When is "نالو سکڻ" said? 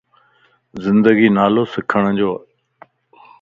1.37-2.03